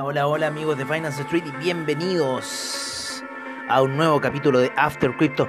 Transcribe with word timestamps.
Hola 0.00 0.48
amigos 0.48 0.76
de 0.76 0.84
Finance 0.84 1.22
Street 1.22 1.44
y 1.46 1.50
bienvenidos 1.52 3.22
a 3.68 3.80
un 3.80 3.96
nuevo 3.96 4.20
capítulo 4.20 4.58
de 4.58 4.72
After 4.76 5.16
Crypto. 5.16 5.48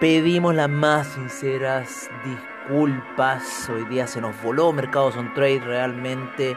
Pedimos 0.00 0.52
las 0.54 0.68
más 0.68 1.06
sinceras 1.08 2.10
disculpas. 2.24 3.68
Hoy 3.68 3.84
día 3.84 4.08
se 4.08 4.20
nos 4.20 4.40
voló 4.42 4.72
Mercados 4.72 5.16
on 5.16 5.32
Trade 5.34 5.60
realmente. 5.60 6.56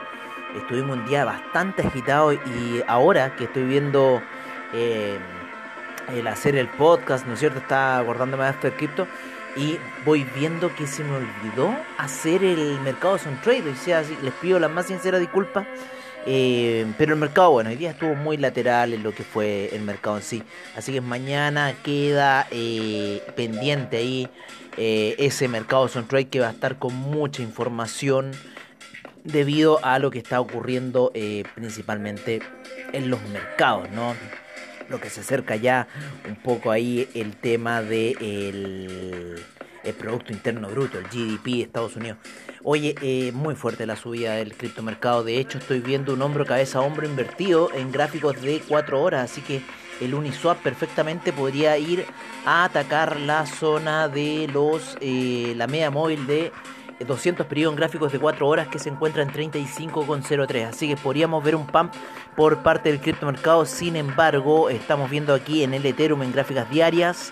Estuvimos 0.56 0.98
un 0.98 1.06
día 1.06 1.26
bastante 1.26 1.86
agitado 1.86 2.34
y 2.34 2.84
ahora 2.88 3.36
que 3.36 3.44
estoy 3.44 3.66
viendo 3.66 4.20
eh, 4.74 5.20
el 6.16 6.26
hacer 6.26 6.56
el 6.56 6.70
podcast, 6.70 7.28
¿no 7.28 7.34
es 7.34 7.40
cierto? 7.40 7.60
Está 7.60 8.00
acordándome 8.00 8.46
de 8.46 8.50
After 8.50 8.76
Crypto 8.76 9.08
y 9.56 9.78
voy 10.06 10.24
viendo 10.24 10.74
que 10.74 10.88
se 10.88 11.04
me 11.04 11.18
olvidó 11.18 11.76
hacer 12.00 12.44
el 12.44 12.80
Mercados 12.82 13.28
on 13.28 13.40
Trade. 13.42 13.76
Sea, 13.76 14.02
les 14.24 14.34
pido 14.34 14.60
las 14.60 14.72
más 14.72 14.88
sinceras 14.88 15.20
disculpas 15.20 15.68
eh, 16.30 16.86
pero 16.98 17.14
el 17.14 17.20
mercado, 17.20 17.52
bueno, 17.52 17.70
hoy 17.70 17.78
día 17.78 17.92
estuvo 17.92 18.14
muy 18.14 18.36
lateral 18.36 18.94
en 18.94 19.02
lo 19.02 19.16
que 19.16 19.24
fue 19.24 19.74
el 19.74 19.82
mercado 19.82 20.18
en 20.18 20.24
sí. 20.24 20.44
Así 20.76 20.92
que 20.92 21.00
mañana 21.00 21.74
queda 21.84 22.48
eh, 22.52 23.24
pendiente 23.38 23.96
ahí 23.96 24.30
eh, 24.76 25.16
ese 25.20 25.48
mercado 25.48 25.88
son 25.88 26.06
trade 26.06 26.28
que 26.28 26.42
va 26.42 26.50
a 26.50 26.52
estar 26.52 26.78
con 26.78 26.94
mucha 26.94 27.42
información 27.42 28.32
debido 29.24 29.84
a 29.86 30.00
lo 30.00 30.12
que 30.12 30.20
está 30.20 30.42
ocurriendo 30.42 31.12
principalmente 31.56 32.42
en 32.94 33.10
los 33.10 33.22
mercados, 33.30 33.90
¿no? 33.92 34.14
Lo 34.90 35.02
que 35.02 35.10
se 35.10 35.22
acerca 35.22 35.56
ya 35.56 35.88
un 36.28 36.36
poco 36.36 36.72
ahí 36.72 37.10
el 37.16 37.36
tema 37.36 37.82
de 37.82 39.36
el 39.88 39.96
Producto 39.96 40.34
Interno 40.34 40.70
Bruto, 40.70 41.00
el 41.00 41.06
GDP 41.06 41.46
de 41.46 41.62
Estados 41.62 41.96
Unidos. 41.96 42.18
Oye, 42.64 42.96
eh, 43.02 43.32
muy 43.34 43.56
fuerte 43.56 43.86
la 43.86 43.96
subida 43.96 44.34
del 44.34 44.56
criptomercado. 44.56 45.24
De 45.24 45.40
hecho, 45.40 45.58
estoy 45.58 45.80
viendo 45.80 46.14
un 46.14 46.22
hombro, 46.22 46.46
cabeza, 46.46 46.82
hombro 46.82 47.08
invertido 47.08 47.72
en 47.74 47.92
gráficos 47.92 48.42
de 48.42 48.62
4 48.68 49.02
horas. 49.02 49.32
Así 49.32 49.42
que 49.42 49.62
el 50.02 50.14
Uniswap 50.14 50.62
perfectamente 50.62 51.32
podría 51.32 51.78
ir 51.78 52.06
a 52.46 52.66
atacar 52.66 53.20
la 53.20 53.46
zona 53.46 54.08
de 54.08 54.50
los 54.52 54.98
eh, 55.02 55.54
la 55.56 55.68
media 55.68 55.90
móvil 55.90 56.28
de 56.28 56.52
200 57.06 57.46
periodos 57.46 57.74
en 57.74 57.78
gráficos 57.78 58.12
de 58.12 58.20
4 58.20 58.48
horas 58.48 58.68
que 58.68 58.80
se 58.80 58.90
encuentra 58.90 59.24
en 59.24 59.30
35,03. 59.30 60.68
Así 60.68 60.88
que 60.88 60.98
podríamos 60.98 61.44
ver 61.44 61.56
un 61.56 61.68
pump 61.68 61.94
por 62.36 62.64
parte 62.64 62.90
del 62.90 63.00
criptomercado. 63.00 63.66
Sin 63.66 63.96
embargo, 63.96 64.70
estamos 64.70 65.10
viendo 65.10 65.34
aquí 65.34 65.64
en 65.64 65.74
el 65.74 65.86
Ethereum 65.86 66.24
en 66.24 66.32
gráficas 66.32 66.70
diarias 66.70 67.32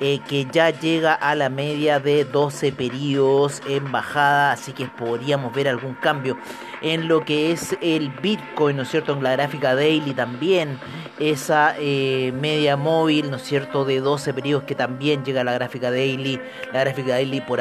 eh, 0.00 0.20
que 0.28 0.46
ya 0.52 0.70
llega 0.70 1.14
a 1.14 1.34
la 1.34 1.48
media 1.48 2.00
de 2.00 2.24
12 2.24 2.72
periodos 2.72 3.62
en 3.68 3.90
bajada, 3.90 4.52
así 4.52 4.72
que 4.72 4.86
podríamos 4.86 5.52
ver 5.54 5.68
algún 5.68 5.94
cambio 5.94 6.36
en 6.82 7.08
lo 7.08 7.24
que 7.24 7.50
es 7.50 7.76
el 7.80 8.10
Bitcoin, 8.10 8.76
¿no 8.76 8.82
es 8.82 8.90
cierto? 8.90 9.14
En 9.14 9.22
la 9.22 9.32
gráfica 9.32 9.74
daily 9.74 10.12
también, 10.12 10.78
esa 11.18 11.74
eh, 11.78 12.32
media 12.40 12.76
móvil, 12.76 13.30
¿no 13.30 13.38
es 13.38 13.42
cierto? 13.42 13.84
De 13.84 14.00
12 14.00 14.34
periodos 14.34 14.64
que 14.64 14.74
también 14.74 15.24
llega 15.24 15.40
a 15.40 15.44
la 15.44 15.54
gráfica 15.54 15.90
daily, 15.90 16.40
la 16.72 16.80
gráfica 16.80 17.12
daily 17.12 17.40
por 17.40 17.56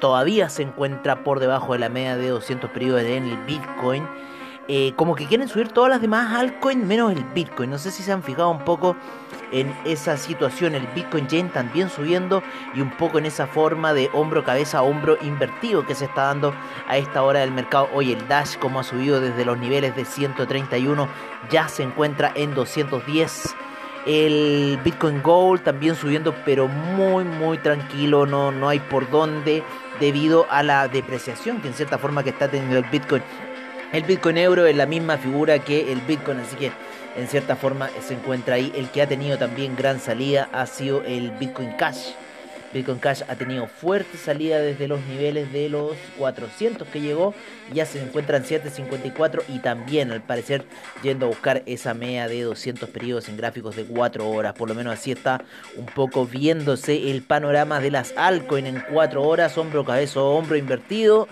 todavía 0.00 0.48
se 0.48 0.62
encuentra 0.62 1.24
por 1.24 1.40
debajo 1.40 1.72
de 1.72 1.80
la 1.80 1.88
media 1.88 2.16
de 2.16 2.28
200 2.28 2.70
periodos 2.70 3.02
en 3.02 3.24
el 3.24 3.36
Bitcoin. 3.38 4.06
Eh, 4.72 4.92
como 4.94 5.16
que 5.16 5.26
quieren 5.26 5.48
subir 5.48 5.66
todas 5.66 5.90
las 5.90 6.00
demás 6.00 6.32
altcoins 6.32 6.86
menos 6.86 7.10
el 7.10 7.24
Bitcoin. 7.24 7.70
No 7.70 7.76
sé 7.76 7.90
si 7.90 8.04
se 8.04 8.12
han 8.12 8.22
fijado 8.22 8.50
un 8.50 8.64
poco 8.64 8.94
en 9.50 9.74
esa 9.84 10.16
situación. 10.16 10.76
El 10.76 10.86
Bitcoin 10.94 11.26
Yen 11.26 11.48
también 11.48 11.90
subiendo 11.90 12.40
y 12.72 12.80
un 12.80 12.90
poco 12.92 13.18
en 13.18 13.26
esa 13.26 13.48
forma 13.48 13.92
de 13.92 14.08
hombro, 14.12 14.44
cabeza, 14.44 14.82
hombro 14.82 15.18
invertido 15.22 15.84
que 15.84 15.96
se 15.96 16.04
está 16.04 16.26
dando 16.26 16.54
a 16.86 16.98
esta 16.98 17.24
hora 17.24 17.40
del 17.40 17.50
mercado. 17.50 17.88
Hoy 17.92 18.12
el 18.12 18.28
Dash, 18.28 18.58
como 18.58 18.78
ha 18.78 18.84
subido 18.84 19.20
desde 19.20 19.44
los 19.44 19.58
niveles 19.58 19.96
de 19.96 20.04
131, 20.04 21.08
ya 21.50 21.66
se 21.66 21.82
encuentra 21.82 22.30
en 22.36 22.54
210. 22.54 23.56
El 24.06 24.78
Bitcoin 24.84 25.20
Gold 25.20 25.64
también 25.64 25.96
subiendo, 25.96 26.32
pero 26.44 26.68
muy, 26.68 27.24
muy 27.24 27.58
tranquilo. 27.58 28.24
No, 28.24 28.52
no 28.52 28.68
hay 28.68 28.78
por 28.78 29.10
dónde 29.10 29.64
debido 29.98 30.46
a 30.48 30.62
la 30.62 30.86
depreciación 30.86 31.60
que 31.60 31.68
en 31.68 31.74
cierta 31.74 31.98
forma 31.98 32.22
que 32.22 32.30
está 32.30 32.48
teniendo 32.48 32.78
el 32.78 32.84
Bitcoin 32.84 33.22
el 33.92 34.02
Bitcoin 34.04 34.38
euro 34.38 34.66
es 34.66 34.76
la 34.76 34.86
misma 34.86 35.18
figura 35.18 35.58
que 35.58 35.92
el 35.92 36.00
Bitcoin, 36.02 36.38
así 36.40 36.56
que 36.56 36.70
en 37.16 37.26
cierta 37.28 37.56
forma 37.56 37.90
se 38.06 38.14
encuentra 38.14 38.54
ahí. 38.54 38.72
El 38.76 38.88
que 38.90 39.02
ha 39.02 39.08
tenido 39.08 39.36
también 39.38 39.76
gran 39.76 40.00
salida 40.00 40.48
ha 40.52 40.66
sido 40.66 41.02
el 41.02 41.30
Bitcoin 41.32 41.72
Cash. 41.72 42.10
Bitcoin 42.72 42.98
Cash 42.98 43.22
ha 43.28 43.34
tenido 43.34 43.66
fuerte 43.66 44.16
salida 44.16 44.60
desde 44.60 44.86
los 44.86 45.00
niveles 45.06 45.52
de 45.52 45.68
los 45.68 45.96
400 46.18 46.86
que 46.88 47.00
llegó, 47.00 47.34
ya 47.72 47.84
se 47.84 48.00
encuentra 48.00 48.36
en 48.36 48.44
754 48.44 49.42
y 49.48 49.58
también 49.58 50.12
al 50.12 50.22
parecer 50.22 50.64
yendo 51.02 51.26
a 51.26 51.28
buscar 51.30 51.62
esa 51.66 51.94
media 51.94 52.28
de 52.28 52.42
200 52.42 52.88
periodos 52.90 53.28
en 53.28 53.36
gráficos 53.36 53.74
de 53.74 53.84
4 53.84 54.28
horas, 54.28 54.52
por 54.54 54.68
lo 54.68 54.74
menos 54.74 54.94
así 54.94 55.10
está 55.10 55.42
un 55.76 55.86
poco 55.86 56.26
viéndose 56.26 57.10
el 57.10 57.22
panorama 57.22 57.80
de 57.80 57.90
las 57.90 58.14
altcoins 58.16 58.68
en 58.68 58.84
4 58.92 59.22
horas, 59.22 59.58
hombro, 59.58 59.84
cabeza, 59.84 60.20
hombro 60.20 60.56
invertido. 60.56 61.28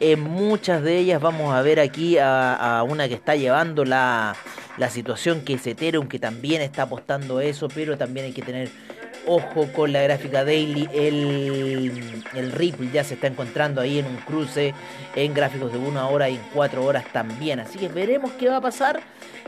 En 0.00 0.20
muchas 0.20 0.82
de 0.82 0.98
ellas 0.98 1.20
vamos 1.20 1.54
a 1.54 1.62
ver 1.62 1.80
aquí 1.80 2.18
a, 2.18 2.78
a 2.78 2.82
una 2.82 3.08
que 3.08 3.14
está 3.14 3.36
llevando 3.36 3.84
la, 3.84 4.36
la 4.76 4.90
situación 4.90 5.42
que 5.42 5.54
es 5.54 5.66
Ethereum, 5.66 6.08
que 6.08 6.18
también 6.18 6.60
está 6.62 6.82
apostando 6.82 7.40
eso, 7.40 7.68
pero 7.68 7.96
también 7.96 8.26
hay 8.26 8.32
que 8.32 8.42
tener 8.42 8.70
Ojo 9.26 9.72
con 9.72 9.92
la 9.92 10.02
gráfica 10.02 10.44
daily, 10.44 10.88
el, 10.92 12.22
el 12.34 12.52
Ripple 12.52 12.90
ya 12.92 13.04
se 13.04 13.14
está 13.14 13.26
encontrando 13.26 13.80
ahí 13.80 13.98
en 13.98 14.06
un 14.06 14.16
cruce 14.16 14.74
en 15.14 15.32
gráficos 15.32 15.72
de 15.72 15.78
una 15.78 16.08
hora 16.08 16.28
y 16.28 16.36
en 16.36 16.42
cuatro 16.52 16.84
horas 16.84 17.04
también. 17.12 17.60
Así 17.60 17.78
que 17.78 17.88
veremos 17.88 18.32
qué 18.32 18.48
va 18.48 18.56
a 18.56 18.60
pasar. 18.60 19.00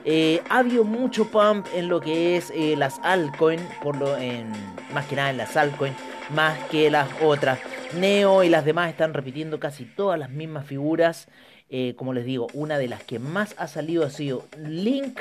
Eh, 0.04 0.40
ha 0.48 0.58
habido 0.58 0.84
mucho 0.84 1.30
pump 1.30 1.66
en 1.74 1.88
lo 1.88 2.00
que 2.00 2.36
es 2.36 2.52
eh, 2.54 2.76
las 2.76 3.00
altcoins, 3.02 3.62
por 3.82 3.96
lo, 3.96 4.16
en, 4.16 4.52
más 4.94 5.04
que 5.06 5.16
nada 5.16 5.30
en 5.30 5.36
las 5.36 5.56
altcoins, 5.56 5.96
más 6.30 6.56
que 6.70 6.90
las 6.90 7.08
otras. 7.20 7.58
Neo 7.98 8.44
y 8.44 8.48
las 8.48 8.64
demás 8.64 8.88
están 8.88 9.14
repitiendo 9.14 9.58
casi 9.58 9.84
todas 9.84 10.18
las 10.18 10.30
mismas 10.30 10.64
figuras. 10.64 11.28
Eh, 11.68 11.94
como 11.96 12.14
les 12.14 12.24
digo, 12.24 12.46
una 12.54 12.78
de 12.78 12.86
las 12.86 13.02
que 13.02 13.18
más 13.18 13.56
ha 13.58 13.66
salido 13.66 14.06
ha 14.06 14.10
sido 14.10 14.46
Link 14.56 15.20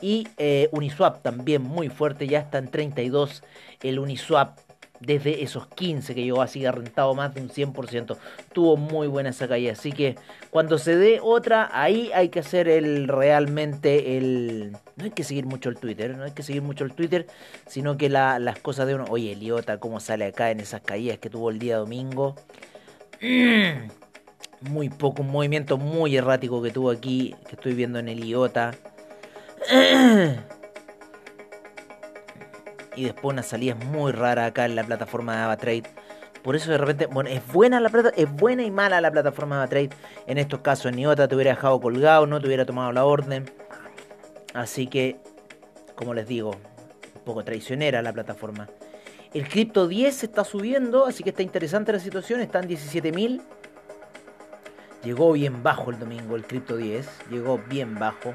y 0.00 0.28
eh, 0.36 0.68
Uniswap 0.72 1.22
también 1.22 1.62
muy 1.62 1.88
fuerte, 1.88 2.26
ya 2.26 2.40
está 2.40 2.58
en 2.58 2.68
32 2.68 3.42
el 3.82 3.98
Uniswap. 3.98 4.58
Desde 4.98 5.42
esos 5.42 5.66
15 5.66 6.14
que 6.14 6.24
llegó 6.24 6.40
así, 6.40 6.64
ha 6.64 6.72
rentado 6.72 7.14
más 7.14 7.34
de 7.34 7.42
un 7.42 7.50
100%. 7.50 8.16
Tuvo 8.54 8.78
muy 8.78 9.06
buena 9.06 9.28
esa 9.28 9.46
caída. 9.46 9.72
Así 9.72 9.92
que 9.92 10.16
cuando 10.48 10.78
se 10.78 10.96
dé 10.96 11.20
otra, 11.22 11.68
ahí 11.70 12.10
hay 12.14 12.30
que 12.30 12.38
hacer 12.38 12.66
el 12.66 13.06
realmente 13.06 14.16
el... 14.16 14.72
No 14.96 15.04
hay 15.04 15.10
que 15.10 15.22
seguir 15.22 15.44
mucho 15.44 15.68
el 15.68 15.76
Twitter, 15.76 16.16
no 16.16 16.24
hay 16.24 16.30
que 16.30 16.42
seguir 16.42 16.62
mucho 16.62 16.84
el 16.84 16.94
Twitter, 16.94 17.26
sino 17.66 17.98
que 17.98 18.08
las 18.08 18.58
cosas 18.60 18.86
de 18.86 18.94
uno... 18.94 19.04
Oye, 19.10 19.32
Eliota, 19.32 19.78
cómo 19.78 20.00
sale 20.00 20.24
acá 20.24 20.50
en 20.50 20.60
esas 20.60 20.80
caídas 20.80 21.18
que 21.18 21.28
tuvo 21.28 21.50
el 21.50 21.58
día 21.58 21.76
domingo. 21.76 22.34
Muy 24.62 24.88
poco, 24.88 25.20
un 25.20 25.30
movimiento 25.30 25.76
muy 25.76 26.16
errático 26.16 26.62
que 26.62 26.70
tuvo 26.70 26.90
aquí, 26.90 27.34
que 27.46 27.56
estoy 27.56 27.74
viendo 27.74 27.98
en 27.98 28.08
Eliota 28.08 28.72
y 32.96 33.04
después 33.04 33.32
una 33.32 33.42
salida 33.42 33.74
muy 33.74 34.12
rara 34.12 34.46
acá 34.46 34.64
en 34.64 34.74
la 34.74 34.84
plataforma 34.84 35.36
de 35.36 35.42
AvaTrade. 35.42 35.82
Por 36.42 36.56
eso 36.56 36.70
de 36.70 36.78
repente, 36.78 37.06
bueno, 37.06 37.28
es 37.30 37.46
buena 37.52 37.80
la 37.80 37.90
es 38.16 38.32
buena 38.32 38.62
y 38.62 38.70
mala 38.70 39.00
la 39.00 39.10
plataforma 39.10 39.56
de 39.56 39.62
AvaTrade. 39.62 39.90
En 40.26 40.38
estos 40.38 40.60
casos, 40.60 40.92
ni 40.92 41.06
otra 41.06 41.28
te 41.28 41.34
hubiera 41.34 41.50
dejado 41.52 41.80
colgado, 41.80 42.26
no 42.26 42.40
te 42.40 42.46
hubiera 42.46 42.64
tomado 42.64 42.92
la 42.92 43.04
orden. 43.04 43.50
Así 44.54 44.86
que, 44.86 45.18
como 45.94 46.14
les 46.14 46.26
digo, 46.26 46.50
un 46.50 47.22
poco 47.24 47.44
traicionera 47.44 48.00
la 48.02 48.12
plataforma. 48.12 48.68
El 49.34 49.48
cripto 49.48 49.88
10 49.88 50.24
está 50.24 50.44
subiendo, 50.44 51.04
así 51.04 51.22
que 51.22 51.30
está 51.30 51.42
interesante 51.42 51.92
la 51.92 51.98
situación, 51.98 52.40
está 52.40 52.60
en 52.60 52.68
17.000. 52.68 53.42
Llegó 55.04 55.32
bien 55.32 55.62
bajo 55.62 55.90
el 55.90 55.98
domingo 55.98 56.36
el 56.36 56.44
cripto 56.44 56.76
10, 56.76 57.06
llegó 57.30 57.58
bien 57.68 57.96
bajo 57.96 58.34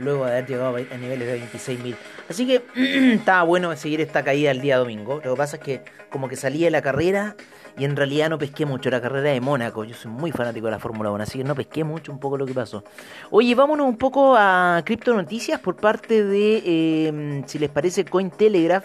luego 0.00 0.24
de 0.24 0.32
haber 0.32 0.46
llegado 0.46 0.76
a 0.76 0.96
niveles 0.96 1.26
de 1.28 1.40
26.000. 1.40 1.96
Así 2.28 2.46
que 2.46 2.62
estaba 3.14 3.42
bueno 3.44 3.74
seguir 3.76 4.00
esta 4.00 4.24
caída 4.24 4.50
el 4.50 4.60
día 4.60 4.78
domingo. 4.78 5.20
Lo 5.24 5.34
que 5.34 5.36
pasa 5.36 5.56
es 5.56 5.62
que 5.62 5.82
como 6.10 6.28
que 6.28 6.36
salí 6.36 6.64
de 6.64 6.70
la 6.70 6.82
carrera 6.82 7.36
y 7.78 7.84
en 7.84 7.96
realidad 7.96 8.28
no 8.28 8.38
pesqué 8.38 8.66
mucho 8.66 8.90
la 8.90 9.00
carrera 9.00 9.30
de 9.30 9.40
Mónaco. 9.40 9.84
Yo 9.84 9.94
soy 9.94 10.10
muy 10.10 10.32
fanático 10.32 10.66
de 10.66 10.72
la 10.72 10.78
Fórmula 10.78 11.10
1, 11.10 11.22
así 11.22 11.38
que 11.38 11.44
no 11.44 11.54
pesqué 11.54 11.84
mucho 11.84 12.12
un 12.12 12.18
poco 12.18 12.36
lo 12.36 12.46
que 12.46 12.54
pasó. 12.54 12.84
Oye, 13.30 13.54
vámonos 13.54 13.86
un 13.86 13.96
poco 13.96 14.34
a 14.36 14.82
cripto 14.84 15.14
noticias 15.14 15.60
por 15.60 15.76
parte 15.76 16.24
de, 16.24 17.06
em, 17.08 17.46
si 17.46 17.58
les 17.58 17.70
parece, 17.70 18.04
Cointelegraph. 18.04 18.84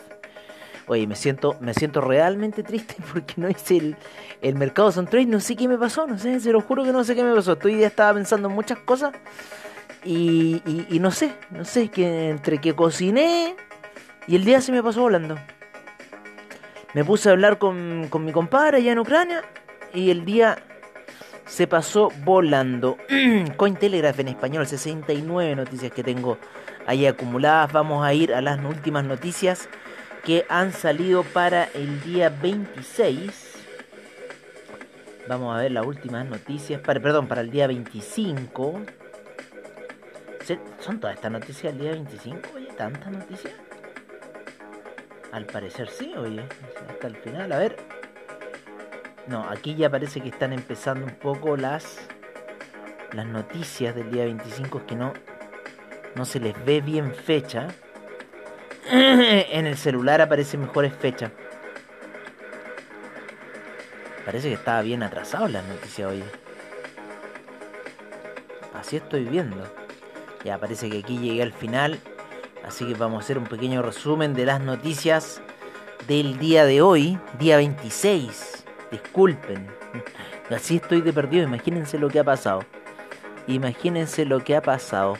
Oye, 0.88 1.07
me 1.07 1.15
siento, 1.15 1.57
me 1.61 1.73
siento 1.73 2.00
realmente 2.00 2.61
triste 2.61 2.95
porque 3.13 3.33
no 3.38 3.50
hice 3.50 3.77
el, 3.77 3.95
el 4.41 4.56
mercado 4.56 4.91
son 4.91 5.07
trade. 5.07 5.25
No 5.25 5.39
sé 5.39 5.56
qué 5.56 5.68
me 5.68 5.77
pasó, 5.77 6.06
no 6.06 6.18
sé, 6.19 6.39
se 6.39 6.51
lo 6.51 6.61
juro 6.61 6.83
que 6.83 6.91
no 6.91 7.03
sé 7.03 7.15
qué 7.15 7.23
me 7.23 7.33
pasó. 7.33 7.53
Estoy 7.53 7.79
ya 7.79 7.88
estaba 7.88 8.13
pensando 8.13 8.47
en 8.50 8.56
muchas 8.56 8.77
cosas 8.79 9.13
y, 10.06 10.62
y, 10.90 11.00
no 11.00 11.12
sé, 11.12 11.34
no 11.50 11.66
sé, 11.66 11.90
que 11.90 12.30
entre 12.30 12.60
que 12.60 12.74
cociné 12.74 13.56
y 14.28 14.36
el 14.36 14.46
día 14.46 14.62
se 14.62 14.72
me 14.72 14.84
pasó 14.84 15.02
volando. 15.02 15.36
Me 16.94 17.04
puse 17.04 17.30
a 17.30 17.31
hablar 17.34 17.57
con, 17.57 18.07
con 18.10 18.24
mi 18.24 18.31
compadre 18.31 18.78
allá 18.78 18.92
en 18.92 19.00
Ucrania 19.00 19.44
y 19.94 20.12
el 20.12 20.24
día 20.24 20.57
se 21.46 21.68
pasó 21.68 22.12
volando. 22.24 22.98
Cointelegraph 23.57 24.19
en 24.19 24.30
español, 24.30 24.68
69 24.68 25.56
noticias 25.56 25.92
que 25.92 26.04
tengo 26.04 26.38
ahí 26.86 27.06
acumuladas. 27.06 27.72
Vamos 27.74 28.06
a 28.06 28.13
ir 28.13 28.34
a 28.34 28.42
las 28.42 28.63
últimas 28.63 29.04
noticias 29.04 29.68
que 30.24 30.46
han 30.50 30.72
salido 30.72 31.24
para 31.24 31.66
el 31.74 32.02
día 32.02 32.30
26. 32.30 33.54
Vamos 35.28 35.56
a 35.56 35.62
ver 35.62 35.72
las 35.72 35.86
últimas 35.86 36.25
noticias. 36.25 36.81
Perdón, 36.81 37.28
para 37.28 37.42
el 37.42 37.50
día 37.50 37.68
25. 37.68 38.81
¿Son 40.80 41.00
todas 41.00 41.15
estas 41.15 41.31
noticias 41.31 41.74
del 41.74 41.81
día 41.81 41.92
25? 41.94 42.50
Oye, 42.56 42.68
¿tantas 42.77 43.12
noticias? 43.12 43.53
Al 45.31 45.45
parecer 45.45 45.89
sí, 45.89 46.13
oye. 46.15 46.47
Hasta 46.88 47.07
el 47.07 47.15
final. 47.15 47.51
A 47.51 47.57
ver. 47.57 47.77
No, 49.27 49.50
aquí 49.50 49.74
ya 49.74 49.89
parece 49.89 50.21
que 50.21 50.30
están 50.30 50.53
empezando 50.53 51.06
un 51.06 51.15
poco 51.15 51.57
las 51.57 51.97
las 53.12 53.25
noticias 53.25 53.95
del 53.95 54.12
día 54.12 54.25
25 54.25 54.80
es 54.80 54.83
que 54.83 54.95
no 54.95 55.13
no 56.13 56.25
se 56.25 56.39
les 56.39 56.53
ve 56.63 56.81
bien 56.81 57.15
fecha. 57.15 57.68
en 58.92 59.65
el 59.65 59.77
celular 59.77 60.21
aparece 60.21 60.57
mejores 60.57 60.94
fechas. 60.94 61.31
Parece 64.24 64.50
que 64.50 64.53
estaba 64.53 64.81
bien 64.83 65.01
atrasado 65.01 65.47
la 65.47 65.63
noticia 65.63 66.07
hoy. 66.07 66.24
Así 68.75 68.97
estoy 68.97 69.25
viendo. 69.25 69.84
Ya 70.45 70.59
parece 70.59 70.92
que 70.92 71.00
aquí 71.00 71.18
llegué 71.18 71.42
al 71.42 71.51
final. 71.51 72.00
Así 72.63 72.86
que 72.86 72.94
vamos 72.94 73.18
a 73.18 73.24
hacer 73.25 73.39
un 73.39 73.45
pequeño 73.45 73.81
resumen 73.81 74.36
de 74.36 74.45
las 74.45 74.62
noticias 74.62 75.42
del 76.07 76.38
día 76.38 76.65
de 76.65 76.83
hoy, 76.83 77.18
día 77.39 77.57
26. 77.57 78.63
Disculpen. 78.92 79.68
Así 80.51 80.75
estoy 80.75 81.01
de 81.01 81.12
perdido. 81.12 81.44
Imagínense 81.44 81.97
lo 81.97 82.09
que 82.09 82.19
ha 82.19 82.24
pasado. 82.24 82.63
Imagínense 83.47 84.24
lo 84.25 84.44
que 84.44 84.56
ha 84.56 84.62
pasado. 84.62 85.18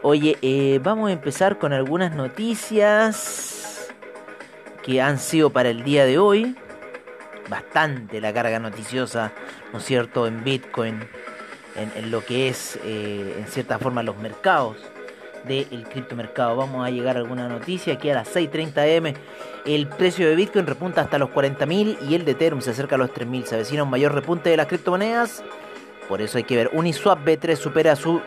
Oye, 0.00 0.38
eh, 0.42 0.80
vamos 0.82 1.10
a 1.10 1.12
empezar 1.12 1.58
con 1.58 1.72
algunas 1.72 2.14
noticias 2.14 3.92
que 4.84 5.02
han 5.02 5.18
sido 5.18 5.50
para 5.50 5.70
el 5.70 5.82
día 5.82 6.04
de 6.06 6.18
hoy 6.18 6.56
bastante 7.48 8.20
la 8.20 8.32
carga 8.32 8.58
noticiosa, 8.58 9.32
¿no 9.72 9.78
es 9.78 9.84
cierto?, 9.84 10.26
en 10.26 10.42
Bitcoin, 10.42 11.00
en, 11.76 12.10
lo 12.10 12.24
que 12.24 12.48
es, 12.48 12.78
eh, 12.84 13.36
en 13.38 13.46
cierta 13.46 13.78
forma, 13.78 14.02
los 14.02 14.16
mercados 14.16 14.76
del 15.44 15.84
criptomercado. 15.88 16.56
Vamos 16.56 16.86
a 16.86 16.90
llegar 16.90 17.16
a 17.16 17.20
alguna 17.20 17.48
noticia 17.48 17.94
aquí 17.94 18.10
a 18.10 18.14
las 18.14 18.34
6.30 18.34 18.98
am. 18.98 19.14
El 19.64 19.86
precio 19.86 20.28
de 20.28 20.36
Bitcoin 20.36 20.66
repunta 20.66 21.00
hasta 21.00 21.18
los 21.18 21.30
40.000 21.30 21.98
y 22.08 22.14
el 22.14 22.24
de 22.24 22.32
Ethereum 22.32 22.60
se 22.60 22.70
acerca 22.70 22.96
a 22.96 22.98
los 22.98 23.10
3.000. 23.10 23.44
Se 23.44 23.54
avecina 23.54 23.82
un 23.82 23.90
mayor 23.90 24.14
repunte 24.14 24.50
de 24.50 24.56
las 24.56 24.66
criptomonedas. 24.66 25.42
Por 26.08 26.20
eso 26.20 26.36
hay 26.38 26.44
que 26.44 26.56
ver. 26.56 26.70
Uniswap 26.72 27.24
B3 27.24 27.56
supera 27.56 27.96
su 27.96 28.20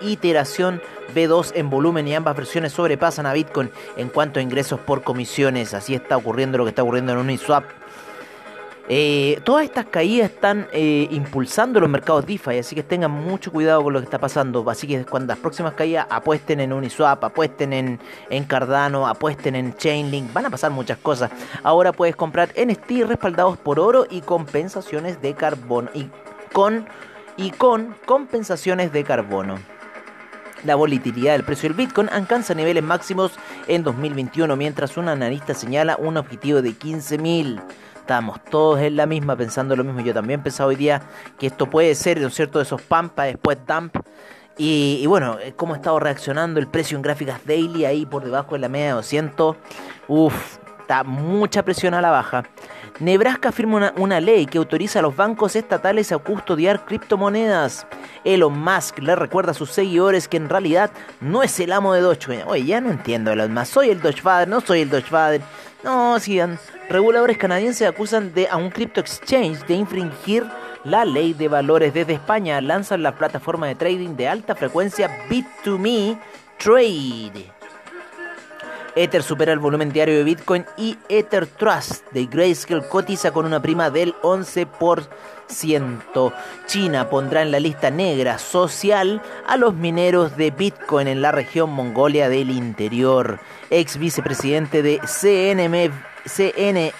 iteración 0.00 0.82
B2 1.14 1.52
en 1.54 1.70
volumen 1.70 2.08
y 2.08 2.14
ambas 2.14 2.36
versiones 2.36 2.72
sobrepasan 2.72 3.26
a 3.26 3.32
Bitcoin 3.32 3.70
en 3.96 4.08
cuanto 4.08 4.40
a 4.40 4.42
ingresos 4.42 4.80
por 4.80 5.02
comisiones. 5.02 5.74
Así 5.74 5.94
está 5.94 6.16
ocurriendo 6.16 6.58
lo 6.58 6.64
que 6.64 6.70
está 6.70 6.82
ocurriendo 6.82 7.12
en 7.12 7.18
Uniswap. 7.18 7.64
Eh, 8.90 9.40
todas 9.44 9.64
estas 9.64 9.84
caídas 9.84 10.30
están 10.30 10.66
eh, 10.72 11.08
impulsando 11.10 11.78
los 11.78 11.90
mercados 11.90 12.24
DeFi, 12.24 12.58
así 12.58 12.74
que 12.74 12.82
tengan 12.82 13.10
mucho 13.10 13.52
cuidado 13.52 13.82
con 13.82 13.92
lo 13.92 14.00
que 14.00 14.04
está 14.04 14.18
pasando. 14.18 14.68
Así 14.70 14.86
que 14.86 15.04
cuando 15.04 15.32
las 15.32 15.38
próximas 15.38 15.74
caídas 15.74 16.06
apuesten 16.08 16.60
en 16.60 16.72
Uniswap, 16.72 17.22
apuesten 17.22 17.74
en, 17.74 18.00
en 18.30 18.44
Cardano, 18.44 19.06
apuesten 19.06 19.56
en 19.56 19.74
Chainlink, 19.74 20.32
van 20.32 20.46
a 20.46 20.50
pasar 20.50 20.70
muchas 20.70 20.96
cosas. 20.96 21.30
Ahora 21.62 21.92
puedes 21.92 22.16
comprar 22.16 22.48
NFT 22.56 23.06
respaldados 23.06 23.58
por 23.58 23.78
oro 23.78 24.06
y 24.08 24.22
compensaciones 24.22 25.20
de 25.20 25.34
carbono. 25.34 25.90
Y 25.92 26.08
con, 26.54 26.86
y 27.36 27.50
con 27.50 27.94
compensaciones 28.06 28.90
de 28.90 29.04
carbono. 29.04 29.56
La 30.64 30.74
volatilidad 30.74 31.32
del 31.32 31.44
precio 31.44 31.68
del 31.68 31.76
Bitcoin 31.76 32.08
alcanza 32.08 32.54
niveles 32.54 32.82
máximos 32.82 33.32
en 33.68 33.84
2021, 33.84 34.56
mientras 34.56 34.96
un 34.96 35.08
analista 35.08 35.54
señala 35.54 35.96
un 35.98 36.16
objetivo 36.16 36.62
de 36.62 36.70
15.000 36.70 37.62
estamos 38.08 38.42
todos 38.42 38.80
en 38.80 38.96
la 38.96 39.04
misma 39.04 39.36
pensando 39.36 39.76
lo 39.76 39.84
mismo. 39.84 40.00
Yo 40.00 40.14
también 40.14 40.42
pensaba 40.42 40.70
hoy 40.70 40.76
día 40.76 41.02
que 41.38 41.46
esto 41.46 41.68
puede 41.68 41.94
ser, 41.94 42.18
¿no 42.18 42.28
es 42.28 42.34
cierto?, 42.34 42.58
de 42.58 42.62
esos 42.62 42.80
pampa, 42.80 43.24
después 43.24 43.58
dump. 43.66 43.94
Y, 44.56 45.06
bueno, 45.06 45.36
eh, 45.38 45.52
cómo 45.54 45.74
ha 45.74 45.76
estado 45.76 46.00
reaccionando 46.00 46.58
el 46.58 46.68
precio 46.68 46.96
en 46.96 47.02
gráficas 47.02 47.44
daily 47.44 47.84
ahí 47.84 48.06
por 48.06 48.24
debajo 48.24 48.54
de 48.54 48.60
la 48.60 48.70
media 48.70 48.86
de 48.86 48.92
200. 48.92 49.56
Uf, 50.08 50.56
está 50.80 51.04
mucha 51.04 51.62
presión 51.62 51.92
a 51.92 52.00
la 52.00 52.10
baja. 52.10 52.44
Nebraska 53.00 53.52
firma 53.52 53.92
una, 53.96 54.20
ley 54.20 54.46
que 54.46 54.58
autoriza 54.58 54.98
a 54.98 55.02
los 55.02 55.14
bancos 55.14 55.54
estatales 55.54 56.10
a 56.10 56.18
custodiar 56.18 56.84
criptomonedas. 56.84 57.86
Elon 58.24 58.58
Musk 58.58 58.98
le 58.98 59.14
recuerda 59.14 59.52
a 59.52 59.54
sus 59.54 59.70
seguidores 59.70 60.26
que 60.26 60.36
en 60.36 60.48
realidad 60.48 60.90
no 61.20 61.44
es 61.44 61.60
el 61.60 61.70
amo 61.70 61.94
de 61.94 62.00
Dogecoin. 62.00 62.42
Oye, 62.46 62.64
ya 62.64 62.80
no 62.80 62.90
entiendo 62.90 63.30
Elon 63.30 63.54
Musk. 63.54 63.72
Soy 63.72 63.90
el 63.90 64.00
Dogefather, 64.00 64.48
no 64.48 64.60
soy 64.60 64.80
el 64.80 64.90
Dogefather. 64.90 65.42
No, 65.84 66.18
sigan. 66.18 66.58
Reguladores 66.88 67.38
canadienses 67.38 67.86
acusan 67.86 68.34
de, 68.34 68.48
a 68.48 68.56
un 68.56 68.70
crypto 68.70 68.98
exchange 68.98 69.64
de 69.66 69.74
infringir 69.74 70.44
la 70.82 71.04
ley 71.04 71.34
de 71.34 71.46
valores. 71.46 71.94
Desde 71.94 72.14
España 72.14 72.60
lanzan 72.60 73.04
la 73.04 73.16
plataforma 73.16 73.68
de 73.68 73.76
trading 73.76 74.16
de 74.16 74.26
alta 74.26 74.56
frecuencia 74.56 75.08
Bit2Me 75.28 76.18
Trade. 76.58 77.57
Ether 78.98 79.22
supera 79.22 79.52
el 79.52 79.60
volumen 79.60 79.92
diario 79.92 80.16
de 80.16 80.24
Bitcoin 80.24 80.64
y 80.76 80.98
Ether 81.08 81.46
Trust 81.46 82.04
de 82.10 82.26
Grayscale 82.26 82.88
cotiza 82.88 83.30
con 83.30 83.46
una 83.46 83.62
prima 83.62 83.90
del 83.90 84.12
11%. 84.22 86.32
China 86.66 87.08
pondrá 87.08 87.42
en 87.42 87.52
la 87.52 87.60
lista 87.60 87.92
negra 87.92 88.38
social 88.38 89.22
a 89.46 89.56
los 89.56 89.74
mineros 89.74 90.36
de 90.36 90.50
Bitcoin 90.50 91.06
en 91.06 91.22
la 91.22 91.30
región 91.30 91.70
Mongolia 91.70 92.28
del 92.28 92.50
interior. 92.50 93.38
Ex 93.70 93.98
vicepresidente 93.98 94.82
de 94.82 94.98
CNM 94.98 95.92
CNMB 96.26 96.92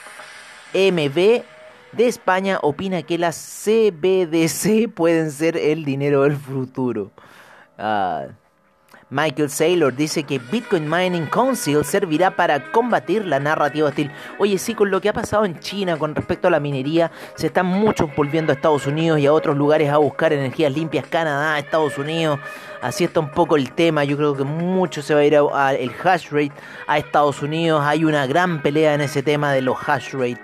de 1.93 2.07
España 2.07 2.61
opina 2.63 3.03
que 3.03 3.19
las 3.19 3.65
CBDC 3.65 4.89
pueden 4.95 5.33
ser 5.33 5.57
el 5.57 5.85
dinero 5.85 6.23
del 6.23 6.37
futuro. 6.37 7.11
Ah, 7.77 8.27
Michael 9.11 9.49
Saylor 9.49 9.95
dice 9.95 10.25
que 10.25 10.39
Bitcoin 10.39 10.89
Mining 10.89 11.27
Council 11.27 11.83
servirá 11.83 12.37
para 12.37 12.71
combatir 12.73 13.25
la 13.25 13.41
narrativa 13.41 13.89
hostil. 13.89 14.11
Oye, 14.39 14.59
sí, 14.59 14.75
con 14.75 14.91
lo 14.91 15.01
que 15.01 15.09
ha 15.09 15.15
pasado 15.15 15.47
en 15.47 15.59
China 15.61 15.97
con 15.97 16.15
respecto 16.15 16.49
a 16.49 16.51
la 16.51 16.61
minería, 16.61 17.11
se 17.35 17.47
están 17.47 17.67
muchos 17.67 18.15
volviendo 18.15 18.53
a 18.53 18.55
Estados 18.55 18.87
Unidos 18.87 19.19
y 19.19 19.27
a 19.27 19.33
otros 19.33 19.57
lugares 19.57 19.91
a 19.91 19.97
buscar 19.97 20.33
energías 20.33 20.73
limpias, 20.73 21.07
Canadá, 21.07 21.59
Estados 21.59 21.97
Unidos. 21.97 22.39
Así 22.83 23.05
está 23.05 23.21
un 23.21 23.31
poco 23.31 23.57
el 23.57 23.73
tema. 23.73 24.05
Yo 24.05 24.17
creo 24.17 24.37
que 24.37 24.45
mucho 24.45 25.01
se 25.01 25.15
va 25.15 25.21
a 25.21 25.25
ir 25.25 25.37
al 25.37 25.93
hash 26.05 26.29
rate 26.31 26.53
a 26.87 26.99
Estados 26.99 27.43
Unidos. 27.43 27.83
Hay 27.85 28.05
una 28.05 28.27
gran 28.27 28.61
pelea 28.63 28.95
en 28.95 29.01
ese 29.01 29.23
tema 29.23 29.53
de 29.53 29.63
los 29.63 29.77
hash 29.89 30.13
rate. 30.13 30.41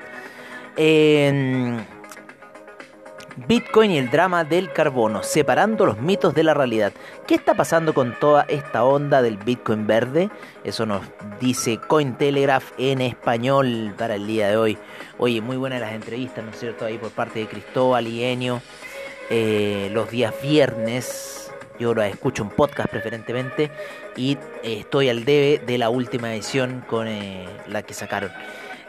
Bitcoin 3.36 3.90
y 3.90 3.98
el 3.98 4.10
drama 4.10 4.44
del 4.44 4.72
carbono, 4.72 5.22
separando 5.24 5.86
los 5.86 5.98
mitos 5.98 6.34
de 6.34 6.44
la 6.44 6.54
realidad. 6.54 6.92
¿Qué 7.26 7.34
está 7.34 7.54
pasando 7.54 7.92
con 7.92 8.18
toda 8.18 8.42
esta 8.42 8.84
onda 8.84 9.22
del 9.22 9.38
Bitcoin 9.38 9.86
verde? 9.86 10.30
Eso 10.62 10.86
nos 10.86 11.02
dice 11.40 11.78
Cointelegraph 11.78 12.72
en 12.78 13.00
español 13.00 13.92
para 13.98 14.14
el 14.14 14.26
día 14.26 14.48
de 14.48 14.56
hoy. 14.56 14.78
Oye, 15.18 15.40
muy 15.40 15.56
buenas 15.56 15.80
las 15.80 15.94
entrevistas, 15.94 16.44
¿no 16.44 16.52
es 16.52 16.58
cierto? 16.60 16.84
Ahí 16.84 16.96
por 16.96 17.10
parte 17.10 17.40
de 17.40 17.46
Cristóbal 17.46 18.06
y 18.06 18.22
Enio. 18.22 18.62
Eh, 19.30 19.88
los 19.92 20.10
días 20.10 20.32
viernes, 20.40 21.52
yo 21.80 21.92
lo 21.92 22.02
escucho 22.02 22.44
en 22.44 22.50
podcast 22.50 22.88
preferentemente. 22.88 23.70
Y 24.16 24.38
eh, 24.62 24.78
estoy 24.80 25.08
al 25.08 25.24
debe 25.24 25.60
de 25.64 25.76
la 25.78 25.90
última 25.90 26.32
edición 26.32 26.84
con 26.86 27.08
eh, 27.08 27.48
la 27.66 27.82
que 27.82 27.94
sacaron 27.94 28.30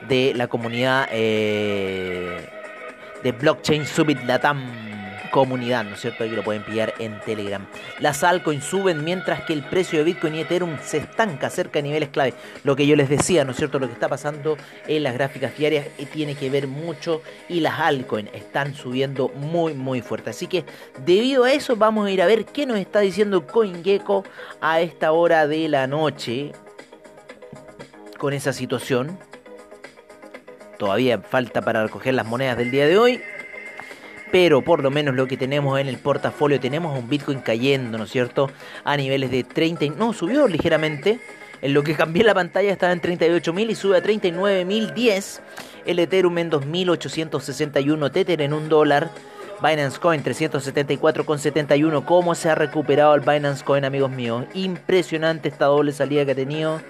de 0.08 0.34
la 0.36 0.48
comunidad 0.48 1.08
de 3.24 3.32
Blockchain 3.32 3.86
Summit 3.86 4.24
Latam 4.26 4.86
comunidad, 5.36 5.84
¿no 5.84 5.96
es 5.96 6.00
cierto? 6.00 6.24
Ahí 6.24 6.30
lo 6.30 6.46
pueden 6.46 6.64
pillar 6.64 6.94
en 6.98 7.20
Telegram. 7.20 7.68
Las 8.00 8.24
altcoins 8.24 8.64
suben 8.64 9.04
mientras 9.04 9.44
que 9.44 9.52
el 9.52 9.64
precio 9.64 10.00
de 10.00 10.06
Bitcoin 10.06 10.36
y 10.36 10.40
Ethereum 10.40 10.78
se 10.82 11.00
estanca 11.00 11.50
cerca 11.50 11.80
de 11.80 11.84
niveles 11.84 12.08
clave. 12.08 12.34
Lo 12.64 12.78
que 12.78 12.88
yo 12.88 12.96
les 12.96 13.10
decía, 13.10 13.44
¿no 13.44 13.52
es 13.52 13.58
cierto? 13.58 13.78
Lo 13.78 13.88
que 13.88 13.92
está 13.92 14.08
pasando 14.08 14.56
en 14.88 15.04
las 15.04 15.14
gráficas 15.14 15.58
diarias 15.58 15.88
tiene 16.14 16.36
que 16.36 16.50
ver 16.50 16.68
mucho 16.68 17.22
y 17.50 17.60
las 17.60 17.78
altcoins 17.82 18.30
están 18.34 18.76
subiendo 18.76 19.28
muy, 19.28 19.74
muy 19.74 20.02
fuerte. 20.02 20.30
Así 20.30 20.48
que 20.48 20.64
debido 21.06 21.44
a 21.44 21.52
eso 21.52 21.76
vamos 21.76 22.08
a 22.08 22.12
ir 22.12 22.22
a 22.22 22.28
ver 22.28 22.46
qué 22.46 22.66
nos 22.66 22.78
está 22.78 23.02
diciendo 23.02 23.46
CoinGecko 23.46 24.24
a 24.62 24.80
esta 24.80 25.12
hora 25.12 25.48
de 25.48 25.68
la 25.68 25.86
noche 25.86 26.54
con 28.18 28.32
esa 28.32 28.54
situación. 28.54 29.20
Todavía 30.78 31.20
falta 31.20 31.62
para 31.62 31.84
recoger 31.84 32.14
las 32.14 32.26
monedas 32.26 32.58
del 32.58 32.72
día 32.72 32.88
de 32.88 32.98
hoy. 32.98 33.22
Pero 34.32 34.62
por 34.62 34.84
lo 34.84 34.92
menos 34.92 35.16
lo 35.16 35.28
que 35.28 35.38
tenemos 35.38 35.80
en 35.80 35.88
el 35.88 35.98
portafolio, 35.98 36.60
tenemos 36.60 36.98
un 36.98 37.08
Bitcoin 37.08 37.40
cayendo, 37.40 37.98
¿no 37.98 38.04
es 38.04 38.12
cierto? 38.12 38.50
A 38.84 38.98
niveles 38.98 39.32
de 39.32 39.44
30... 39.44 39.86
No, 39.98 40.14
subió 40.14 40.48
ligeramente. 40.48 41.20
En 41.62 41.74
lo 41.74 41.84
que 41.84 41.96
cambié 41.96 42.24
la 42.24 42.34
pantalla 42.34 42.72
estaba 42.72 42.92
en 42.92 43.02
38.000 43.02 43.70
y 43.70 43.76
sube 43.76 43.98
a 43.98 44.04
39.010. 44.04 45.40
El 45.86 46.00
Ethereum 46.00 46.38
en 46.38 46.52
2.861 46.52 48.12
Tether 48.12 48.42
en 48.42 48.54
un 48.54 48.68
dólar. 48.68 49.10
Binance 49.62 50.00
Coin 50.00 50.22
374,71. 50.24 52.04
¿Cómo 52.04 52.36
se 52.36 52.50
ha 52.50 52.56
recuperado 52.56 53.16
el 53.16 53.22
Binance 53.22 53.64
Coin, 53.64 53.86
amigos 53.86 54.12
míos? 54.12 54.46
Impresionante 54.54 55.48
esta 55.48 55.66
doble 55.66 55.94
salida 55.94 56.26
que 56.26 56.32
ha 56.32 56.36
tenido. 56.36 56.82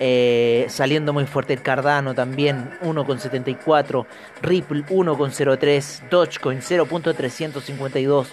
Eh, 0.00 0.66
saliendo 0.68 1.12
muy 1.12 1.24
fuerte 1.26 1.52
el 1.52 1.62
Cardano 1.62 2.14
también 2.14 2.70
1,74, 2.82 4.06
Ripple 4.42 4.84
1,03, 4.86 6.08
Dogecoin 6.08 6.60
0.352, 6.60 8.26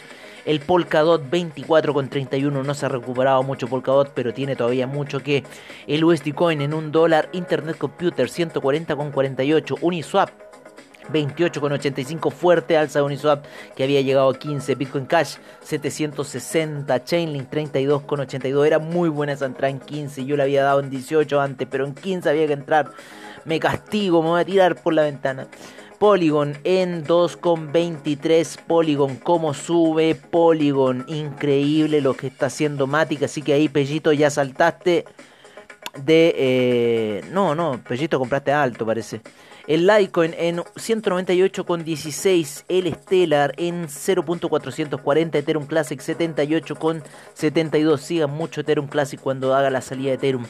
el 0.46 0.60
Polkadot 0.60 1.30
24,31 1.30 2.66
no 2.66 2.74
se 2.74 2.86
ha 2.86 2.90
recuperado 2.90 3.44
mucho 3.44 3.68
Polkadot, 3.68 4.12
pero 4.14 4.34
tiene 4.34 4.56
todavía 4.56 4.88
mucho 4.88 5.20
que. 5.20 5.44
El 5.88 6.04
USD 6.04 6.34
Coin 6.34 6.62
en 6.62 6.74
un 6.74 6.92
dólar, 6.92 7.30
Internet 7.32 7.78
Computer 7.78 8.28
140,48, 8.28 9.78
Uniswap 9.82 10.51
28,85 11.10 12.32
fuerte 12.32 12.78
alza 12.78 13.00
de 13.00 13.06
Uniswap 13.06 13.46
que 13.76 13.84
había 13.84 14.02
llegado 14.02 14.30
a 14.30 14.38
15, 14.38 14.76
Bitcoin 14.76 15.06
Cash 15.06 15.36
760, 15.62 17.04
Chainlink 17.04 17.50
32,82, 17.50 18.66
era 18.66 18.80
muy 18.80 19.10
buena 19.10 19.34
esa 19.34 19.46
entrada 19.46 19.72
en 19.72 19.80
15, 19.80 20.26
yo 20.26 20.38
la 20.38 20.44
había 20.44 20.64
dado 20.64 20.80
en 20.80 20.90
18 20.90 21.42
antes, 21.42 21.68
pero 21.70 21.86
en 21.86 21.94
15 21.94 22.30
había 22.30 22.48
que 22.48 22.54
entrar, 22.54 22.92
me 23.46 23.60
castigo, 23.60 24.22
me 24.22 24.30
voy 24.30 24.42
a 24.42 24.46
tirar 24.46 24.82
por 24.82 24.94
la 24.94 25.04
ventana. 25.04 25.48
Polygon 26.02 26.58
en 26.64 27.06
2,23. 27.06 28.58
Polygon, 28.66 29.18
cómo 29.18 29.54
sube. 29.54 30.16
Polygon, 30.16 31.06
increíble 31.08 32.02
lo 32.02 32.16
que 32.16 32.26
está 32.26 32.48
haciendo 32.48 32.88
Matic. 32.88 33.22
Así 33.22 33.44
que 33.44 33.54
ahí, 33.54 33.70
Pellito, 33.70 34.12
ya 34.12 34.32
saltaste 34.32 35.06
de. 36.04 36.34
Eh, 36.36 37.22
no, 37.32 37.54
no, 37.54 37.80
Pellito 37.88 38.18
compraste 38.18 38.52
alto, 38.52 38.84
parece. 38.84 39.22
El 39.72 39.88
Litecoin 39.88 40.36
en 40.38 40.58
198,16. 40.58 42.66
El 42.68 42.94
Stellar 42.94 43.54
en 43.56 43.88
0.440. 43.88 45.36
Ethereum 45.36 45.66
Classic 45.66 45.98
78,72. 45.98 47.98
Sigan 47.98 48.32
mucho 48.32 48.60
Ethereum 48.60 48.90
Classic 48.90 49.18
cuando 49.18 49.56
haga 49.56 49.70
la 49.70 49.80
salida 49.80 50.10
de 50.10 50.16
Ethereum. 50.16 50.46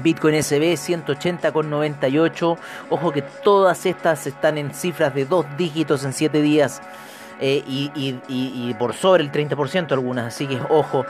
Bitcoin 0.00 0.40
SB 0.40 0.74
180,98. 0.74 2.56
Ojo 2.88 3.10
que 3.10 3.22
todas 3.22 3.84
estas 3.84 4.28
están 4.28 4.58
en 4.58 4.72
cifras 4.72 5.12
de 5.12 5.24
dos 5.24 5.44
dígitos 5.56 6.04
en 6.04 6.12
7 6.12 6.40
días. 6.40 6.80
Eh, 7.44 7.64
y, 7.66 8.74
por 8.74 8.94
sobre 8.94 9.24
el 9.24 9.32
30% 9.32 9.90
algunas, 9.90 10.26
así 10.26 10.46
que 10.46 10.60
ojo. 10.70 11.04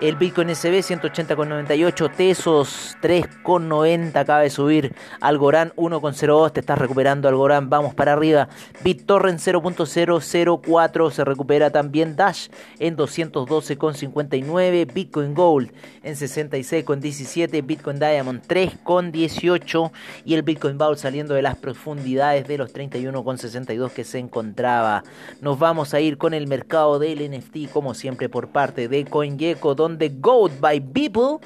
El 0.00 0.14
Bitcoin 0.14 0.54
SB 0.54 0.78
180,98, 0.78 2.12
Tesos 2.14 2.96
3,90 3.02 4.14
acaba 4.14 4.42
de 4.42 4.50
subir, 4.50 4.94
Algorand 5.20 5.74
1,02, 5.74 6.52
te 6.52 6.60
estás 6.60 6.78
recuperando 6.78 7.28
Algorand, 7.28 7.68
vamos 7.68 7.94
para 7.94 8.12
arriba. 8.12 8.48
BitTorrent 8.84 9.40
0.004 9.40 11.10
se 11.10 11.24
recupera 11.24 11.70
también 11.70 12.14
Dash 12.14 12.46
en 12.78 12.96
212,59, 12.96 14.92
Bitcoin 14.92 15.34
Gold 15.34 15.72
en 16.04 16.14
66,17, 16.14 17.66
Bitcoin 17.66 17.98
Diamond 17.98 18.42
3,18 18.46 19.90
y 20.24 20.34
el 20.34 20.42
Bitcoin 20.42 20.78
Vault 20.78 21.00
saliendo 21.00 21.34
de 21.34 21.42
las 21.42 21.56
profundidades 21.56 22.46
de 22.46 22.56
los 22.56 22.72
31,62 22.72 23.90
que 23.90 24.04
se 24.04 24.20
encontraba. 24.20 25.02
Nos 25.40 25.58
vamos 25.58 25.77
a 25.94 26.00
ir 26.00 26.18
con 26.18 26.34
el 26.34 26.46
mercado 26.46 26.98
del 26.98 27.30
NFT 27.30 27.70
como 27.72 27.94
siempre 27.94 28.28
por 28.28 28.48
parte 28.48 28.88
de 28.88 29.04
CoinGecko 29.04 29.74
donde 29.74 30.08
Goat 30.08 30.58
by 30.60 30.80
People 30.80 31.38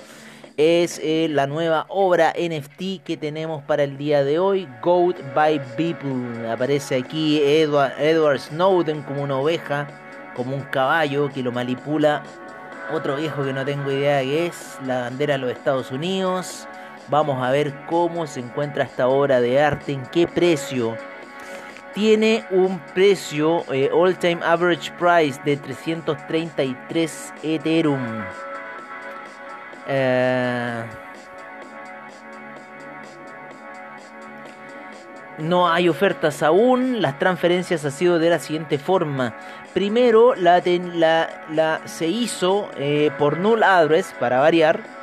es 0.56 1.00
eh, 1.02 1.28
la 1.30 1.46
nueva 1.46 1.86
obra 1.88 2.32
NFT 2.38 3.02
que 3.04 3.16
tenemos 3.16 3.62
para 3.62 3.84
el 3.84 3.96
día 3.96 4.24
de 4.24 4.38
hoy. 4.38 4.68
Goat 4.82 5.16
by 5.34 5.60
People. 5.76 6.50
Aparece 6.50 6.96
aquí 6.96 7.40
Edward, 7.42 7.92
Edward 7.98 8.38
Snowden 8.38 9.02
como 9.02 9.22
una 9.22 9.38
oveja, 9.38 9.88
como 10.34 10.54
un 10.54 10.62
caballo 10.62 11.30
que 11.32 11.42
lo 11.42 11.52
manipula. 11.52 12.22
Otro 12.92 13.16
viejo 13.16 13.44
que 13.44 13.52
no 13.52 13.64
tengo 13.64 13.90
idea 13.90 14.18
de 14.18 14.24
qué 14.24 14.46
es. 14.46 14.78
La 14.86 15.02
bandera 15.02 15.34
de 15.34 15.38
los 15.38 15.52
Estados 15.52 15.90
Unidos. 15.90 16.68
Vamos 17.08 17.42
a 17.42 17.50
ver 17.50 17.74
cómo 17.88 18.26
se 18.26 18.40
encuentra 18.40 18.84
esta 18.84 19.08
obra 19.08 19.40
de 19.40 19.60
arte, 19.60 19.92
en 19.92 20.06
qué 20.06 20.26
precio. 20.26 20.96
Tiene 21.94 22.46
un 22.50 22.78
precio 22.94 23.64
eh, 23.72 23.90
all 23.92 24.16
time 24.16 24.40
average 24.42 24.90
price 24.92 25.40
de 25.44 25.58
333 25.58 27.34
Ethereum. 27.42 28.24
Eh, 29.86 30.84
no 35.38 35.68
hay 35.68 35.88
ofertas 35.88 36.42
aún. 36.42 37.02
Las 37.02 37.18
transferencias 37.18 37.84
han 37.84 37.92
sido 37.92 38.18
de 38.18 38.30
la 38.30 38.38
siguiente 38.38 38.78
forma. 38.78 39.34
Primero 39.74 40.34
la, 40.34 40.62
la, 41.50 41.80
se 41.86 42.06
hizo 42.06 42.70
eh, 42.78 43.10
por 43.18 43.38
null 43.38 43.62
address 43.62 44.14
para 44.18 44.40
variar 44.40 45.01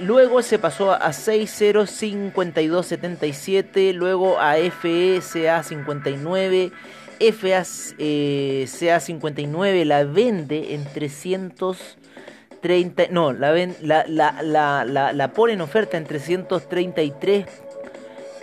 Luego 0.00 0.42
se 0.42 0.58
pasó 0.58 0.92
a 0.92 1.12
605277, 1.12 3.92
luego 3.92 4.40
a 4.40 4.56
FECA59, 4.56 6.72
FACA59 7.20 9.84
la 9.84 10.04
vende 10.04 10.74
en 10.74 10.84
330, 10.84 13.04
no, 13.10 13.32
la, 13.32 13.52
ven, 13.52 13.76
la, 13.80 14.04
la, 14.08 14.42
la, 14.42 14.84
la, 15.12 15.32
pone 15.32 15.52
en 15.52 15.60
oferta 15.60 15.96
en 15.96 16.04
333.333 16.06 17.46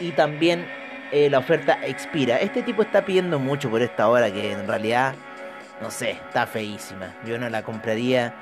y 0.00 0.12
también 0.12 0.66
eh, 1.10 1.30
la 1.30 1.38
oferta 1.38 1.78
expira. 1.84 2.38
Este 2.38 2.62
tipo 2.62 2.82
está 2.82 3.04
pidiendo 3.04 3.38
mucho 3.38 3.70
por 3.70 3.82
esta 3.82 4.08
hora 4.08 4.32
que 4.32 4.52
en 4.52 4.66
realidad, 4.66 5.14
no 5.80 5.90
sé, 5.90 6.10
está 6.10 6.46
feísima. 6.46 7.14
Yo 7.26 7.38
no 7.38 7.48
la 7.48 7.62
compraría 7.62 8.34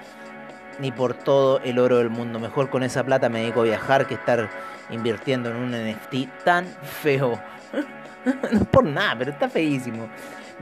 ni 0.79 0.90
por 0.90 1.14
todo 1.14 1.61
el 1.61 1.79
oro 1.79 1.99
del 1.99 2.11
mundo. 2.11 2.40
Mejor 2.40 2.71
con 2.71 2.83
esa 2.83 3.05
plata 3.05 3.29
me 3.29 3.40
dedico 3.40 3.61
a 3.61 3.64
viajar 3.64 4.07
que 4.07 4.14
estar 4.14 4.50
invirtiendo 4.90 5.50
en 5.50 5.57
un 5.57 5.71
NFT 5.71 6.45
tan 6.45 6.67
feo. 6.67 7.40
no 8.53 8.65
por 8.67 8.85
nada, 8.85 9.17
pero 9.19 9.33
está 9.33 9.49
feísimo. 9.49 10.09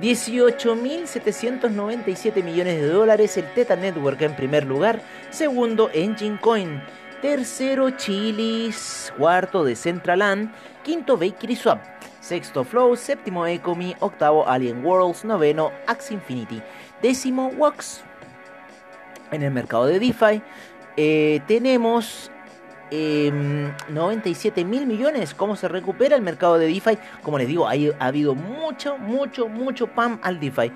18.797 0.01 2.43
millones 2.45 2.81
de 2.81 2.89
dólares 2.89 3.37
el 3.37 3.53
Teta 3.53 3.77
Network 3.77 4.23
en 4.23 4.35
primer 4.37 4.65
lugar, 4.65 5.03
segundo 5.31 5.91
Engine 5.93 6.39
Coin 6.41 6.81
Tercero, 7.21 7.91
Chilis. 7.91 9.13
Cuarto, 9.19 9.65
Decentraland. 9.65 10.53
Quinto, 10.85 11.17
Bakery 11.17 11.57
Swap. 11.57 11.81
Sexto, 12.21 12.63
Flow. 12.63 12.95
Séptimo, 12.95 13.45
Ecomi. 13.45 13.97
Octavo, 13.99 14.49
Alien 14.49 14.85
Worlds. 14.85 15.25
Noveno, 15.25 15.73
Axe 15.89 16.15
Infinity. 16.15 16.63
Décimo, 17.03 17.49
Wax. 17.57 18.03
En 19.33 19.43
el 19.43 19.51
mercado 19.51 19.87
de 19.87 19.99
DeFi 19.99 20.43
eh, 20.97 21.41
tenemos 21.47 22.31
97 22.91 24.61
em, 24.61 24.69
mil 24.69 24.87
millones. 24.87 25.35
¿Cómo 25.35 25.57
se 25.57 25.69
recupera 25.69 26.17
el 26.17 26.23
mercado 26.23 26.59
de 26.59 26.67
DeFi? 26.67 26.99
Como 27.23 27.39
les 27.39 27.49
digo, 27.49 27.67
ha 27.69 27.73
habido 27.99 28.35
mucho, 28.35 28.99
mucho, 28.99 29.49
mucho 29.49 29.87
PAM 29.89 30.21
al 30.23 30.41
DeFi. 30.41 30.73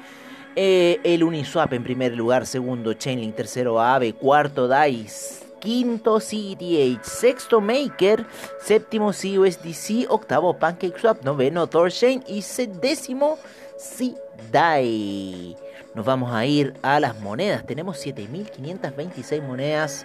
Eh, 0.55 1.01
el 1.03 1.25
Uniswap 1.25 1.73
en 1.73 1.83
primer 1.83 2.13
lugar, 2.13 2.47
segundo 2.47 2.93
Chainlink, 2.93 3.35
tercero 3.35 3.81
Aave, 3.81 4.13
cuarto 4.13 4.69
DICE, 4.69 5.47
quinto 5.61 6.21
CETH, 6.21 7.03
sexto 7.03 7.61
Maker, 7.61 8.27
séptimo 8.61 9.13
CUSDC, 9.13 10.11
octavo 10.11 10.59
PancakeSwap, 10.59 11.25
noveno 11.25 11.69
Thorchain 11.69 12.23
y 12.27 12.45
décimo 12.83 13.39
CDAI. 13.79 15.57
Nos 15.95 16.05
vamos 16.05 16.33
a 16.33 16.45
ir 16.45 16.75
a 16.83 17.01
las 17.01 17.19
monedas. 17.21 17.65
Tenemos 17.67 17.99
7526 17.99 19.43
monedas 19.43 20.05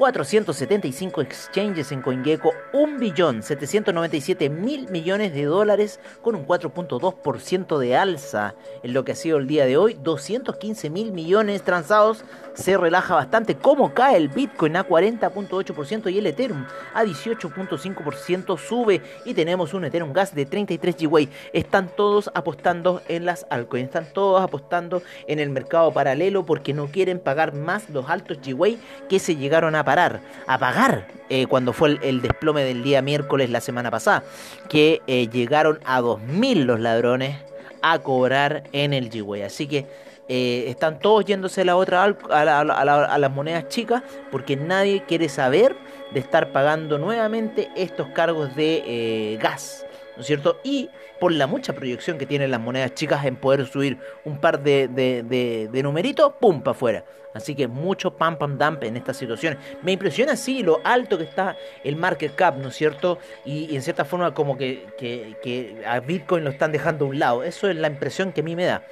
475 0.00 1.20
exchanges 1.20 1.92
en 1.92 2.00
CoinGecko, 2.00 2.54
1.797 2.72 4.48
mil 4.48 4.88
millones 4.88 5.34
de 5.34 5.44
dólares 5.44 6.00
con 6.22 6.34
un 6.34 6.46
4.2% 6.46 7.76
de 7.76 7.96
alza 7.96 8.54
en 8.82 8.94
lo 8.94 9.04
que 9.04 9.12
ha 9.12 9.14
sido 9.14 9.36
el 9.36 9.46
día 9.46 9.66
de 9.66 9.76
hoy, 9.76 9.98
215 10.02 10.88
mil 10.88 11.12
millones 11.12 11.62
transados, 11.64 12.24
se 12.54 12.78
relaja 12.78 13.14
bastante. 13.14 13.56
¿Cómo 13.56 13.92
cae 13.92 14.16
el 14.16 14.28
Bitcoin 14.28 14.76
a 14.76 14.88
40.8% 14.88 16.10
y 16.10 16.18
el 16.18 16.26
Ethereum 16.26 16.64
a 16.94 17.04
18.5% 17.04 18.58
sube 18.58 19.02
y 19.26 19.34
tenemos 19.34 19.74
un 19.74 19.84
Ethereum 19.84 20.14
Gas 20.14 20.34
de 20.34 20.46
33 20.46 20.96
GWay? 20.96 21.28
Están 21.52 21.90
todos 21.94 22.30
apostando 22.32 23.02
en 23.08 23.26
las 23.26 23.44
altcoins, 23.50 23.88
están 23.88 24.10
todos 24.14 24.42
apostando 24.42 25.02
en 25.26 25.40
el 25.40 25.50
mercado 25.50 25.92
paralelo 25.92 26.46
porque 26.46 26.72
no 26.72 26.86
quieren 26.86 27.18
pagar 27.20 27.54
más 27.54 27.90
los 27.90 28.08
altos 28.08 28.38
GWay 28.42 28.78
que 29.06 29.18
se 29.18 29.36
llegaron 29.36 29.74
a 29.74 29.89
parar, 29.90 30.20
a 30.46 30.56
pagar 30.56 31.04
eh, 31.28 31.46
cuando 31.48 31.72
fue 31.72 31.98
el, 32.00 32.22
desplome 32.22 32.62
del 32.62 32.84
día 32.84 33.02
miércoles 33.02 33.50
la 33.50 33.60
semana 33.60 33.90
pasada, 33.90 34.22
que 34.68 35.02
eh, 35.08 35.26
llegaron 35.26 35.80
a 35.84 36.00
2.000 36.00 36.64
los 36.64 36.78
ladrones 36.78 37.38
a 37.82 37.98
cobrar 37.98 38.62
en 38.70 38.92
el 38.92 39.10
G-Way. 39.10 39.42
Así 39.42 39.66
que 39.66 39.86
eh, 40.28 40.66
están 40.68 41.00
todos 41.00 41.24
yéndose 41.24 41.62
a, 41.62 41.64
la 41.64 41.76
otra, 41.76 42.04
a, 42.04 43.18
las 43.18 43.30
monedas 43.32 43.66
chicas 43.66 44.04
porque 44.30 44.54
nadie 44.54 45.02
quiere 45.08 45.28
saber 45.28 45.74
de 46.12 46.20
estar 46.20 46.52
pagando 46.52 46.96
nuevamente 46.96 47.68
estos 47.74 48.10
cargos 48.10 48.54
de 48.54 49.40
gas. 49.42 49.84
¿No 50.16 50.20
es 50.20 50.26
cierto? 50.26 50.60
Y 50.64 50.90
por 51.18 51.32
la 51.32 51.46
mucha 51.46 51.72
proyección 51.72 52.18
que 52.18 52.26
tienen 52.26 52.50
las 52.50 52.60
monedas 52.60 52.94
chicas 52.94 53.24
en 53.24 53.36
poder 53.36 53.66
subir 53.66 53.98
un 54.24 54.40
par 54.40 54.62
de, 54.62 54.88
de, 54.88 55.82
numeritos, 55.82 56.32
¡pum! 56.40 56.62
para 56.62 56.72
afuera. 56.72 57.04
Así 57.34 57.54
que 57.54 57.68
mucho 57.68 58.16
pam 58.16 58.38
pam 58.38 58.58
dump 58.58 58.82
en 58.82 58.96
estas 58.96 59.16
situaciones. 59.16 59.58
Me 59.82 59.92
impresiona 59.92 60.32
así 60.32 60.62
lo 60.62 60.80
alto 60.82 61.16
que 61.16 61.24
está 61.24 61.56
el 61.84 61.96
market 61.96 62.34
cap, 62.34 62.56
¿no 62.56 62.68
es 62.68 62.74
cierto? 62.74 63.18
Y, 63.44 63.74
en 63.74 63.82
cierta 63.82 64.04
forma 64.04 64.34
como 64.34 64.56
que, 64.56 64.86
que, 64.98 65.82
a 65.86 66.00
Bitcoin 66.00 66.42
lo 66.42 66.50
están 66.50 66.72
dejando 66.72 67.04
a 67.04 67.08
un 67.08 67.18
lado. 67.18 67.44
Eso 67.44 67.68
es 67.68 67.76
la 67.76 67.86
impresión 67.86 68.32
que 68.32 68.40
a 68.40 68.44
mí 68.44 68.56
me 68.56 68.64
da. 68.64 68.82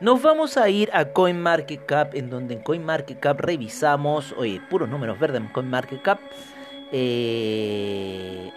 Nos 0.00 0.20
vamos 0.20 0.56
a 0.56 0.68
ir 0.68 0.90
a 0.92 1.06
CoinMarketCap, 1.06 2.14
en 2.16 2.28
donde 2.28 2.54
en 2.54 2.60
CoinMarketCap 2.60 3.40
revisamos, 3.40 4.34
oye, 4.36 4.60
puros 4.68 4.88
números 4.88 5.18
verdes 5.18 5.40
en 5.40 5.48
CoinMarketCap. 5.48 6.18
Eh, 6.90 8.50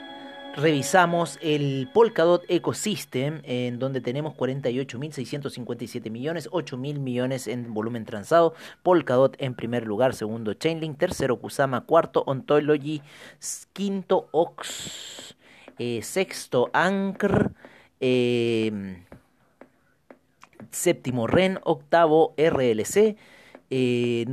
revisamos 0.55 1.37
el 1.41 1.89
Polkadot 1.93 2.43
Ecosystem, 2.47 3.41
en 3.43 3.77
donde 3.79 4.01
tenemos 4.01 4.33
48.657 4.35 6.09
millones, 6.09 6.49
8.000 6.49 6.99
millones 6.99 7.47
en 7.47 7.73
volumen 7.73 8.05
transado. 8.05 8.53
Polkadot 8.81 9.35
en 9.39 9.55
primer 9.55 9.85
lugar, 9.85 10.15
segundo 10.15 10.53
Chainlink, 10.53 10.97
tercero 10.97 11.37
Kusama, 11.37 11.81
cuarto 11.81 12.23
Ontology, 12.25 13.01
quinto 13.73 14.29
Ox, 14.31 15.35
eh, 15.77 16.01
sexto 16.01 16.69
Anchor, 16.73 17.51
eh, 17.99 19.03
séptimo 20.71 21.27
REN, 21.27 21.59
octavo 21.63 22.33
RLC. 22.37 23.17
Eh, 23.69 24.25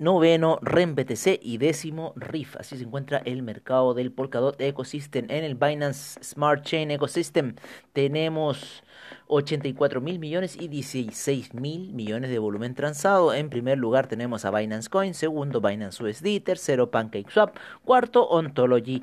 noveno 0.00 0.58
REN 0.62 0.94
BTC 0.94 1.38
y 1.42 1.58
décimo 1.58 2.14
RIF. 2.16 2.56
Así 2.56 2.76
se 2.78 2.84
encuentra 2.84 3.18
el 3.18 3.42
mercado 3.42 3.92
del 3.92 4.10
Polkadot 4.10 4.58
Ecosystem. 4.58 5.26
En 5.28 5.44
el 5.44 5.54
Binance 5.54 6.18
Smart 6.24 6.64
Chain 6.64 6.90
Ecosystem 6.90 7.54
tenemos 7.92 8.82
84 9.26 10.00
mil 10.00 10.18
millones 10.18 10.56
y 10.58 10.68
16 10.68 11.52
mil 11.52 11.92
millones 11.92 12.30
de 12.30 12.38
volumen 12.38 12.74
transado. 12.74 13.34
En 13.34 13.50
primer 13.50 13.76
lugar 13.76 14.06
tenemos 14.06 14.46
a 14.46 14.50
Binance 14.50 14.88
Coin, 14.88 15.12
segundo 15.12 15.60
Binance 15.60 16.02
USD, 16.02 16.42
tercero 16.42 16.90
PancakeSwap, 16.90 17.56
cuarto 17.84 18.26
Ontology. 18.26 19.02